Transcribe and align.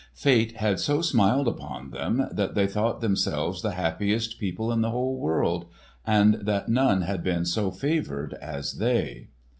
Fate 0.15 0.53
had 0.53 0.79
so 0.79 1.03
smiled 1.03 1.47
upon 1.47 1.91
them, 1.91 2.25
that 2.31 2.55
they 2.55 2.65
thought 2.65 3.01
themselves 3.01 3.61
the 3.61 3.73
happiest 3.73 4.39
people 4.39 4.71
in 4.71 4.81
the 4.81 4.89
whole 4.89 5.19
world, 5.19 5.67
and 6.07 6.33
that 6.47 6.67
none 6.69 7.01
had 7.03 7.23
been 7.23 7.45
so 7.45 7.69
favoured 7.69 8.33
as 8.41 8.79
they. 8.79 9.27